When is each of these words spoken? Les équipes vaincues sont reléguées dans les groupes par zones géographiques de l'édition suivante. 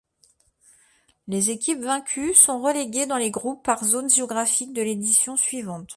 Les 1.27 1.51
équipes 1.51 1.81
vaincues 1.83 2.33
sont 2.33 2.59
reléguées 2.59 3.05
dans 3.05 3.17
les 3.19 3.29
groupes 3.29 3.63
par 3.63 3.83
zones 3.85 4.09
géographiques 4.09 4.73
de 4.73 4.81
l'édition 4.81 5.37
suivante. 5.37 5.89